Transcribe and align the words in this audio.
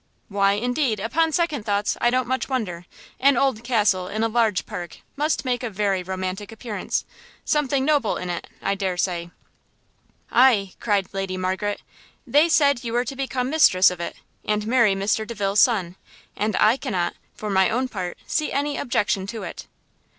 "Why, 0.29 0.53
indeed, 0.53 0.99
upon 0.99 1.31
second 1.31 1.63
thoughts, 1.63 1.95
I 2.01 2.09
don't 2.09 2.27
much 2.27 2.49
wonder; 2.49 2.85
an 3.19 3.37
old 3.37 3.63
castle 3.63 4.07
in 4.07 4.23
a 4.23 4.27
large 4.27 4.65
park 4.65 4.97
must 5.15 5.45
make 5.45 5.61
a 5.61 5.69
very 5.69 6.01
romantic 6.01 6.51
appearance; 6.51 7.05
something 7.45 7.85
noble 7.85 8.17
in 8.17 8.27
it, 8.31 8.47
I 8.63 8.73
dare 8.73 8.97
say." 8.97 9.29
"Aye," 10.31 10.73
cried 10.79 11.13
Lady 11.13 11.37
Margaret, 11.37 11.83
"they 12.25 12.49
said 12.49 12.83
you 12.83 12.93
were 12.93 13.05
to 13.05 13.15
become 13.15 13.51
mistress 13.51 13.91
of 13.91 13.99
it, 13.99 14.15
and 14.43 14.65
marry 14.65 14.95
Mr 14.95 15.27
Delvile's 15.27 15.59
son 15.61 15.97
and 16.35 16.55
I 16.59 16.77
cannot, 16.77 17.13
for 17.35 17.51
my 17.51 17.69
own 17.69 17.87
part, 17.87 18.17
see 18.25 18.51
any 18.51 18.77
objection 18.77 19.27
to 19.27 19.43
it." 19.43 19.67